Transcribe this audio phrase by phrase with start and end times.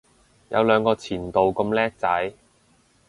[0.49, 2.33] 有兩個前度咁叻仔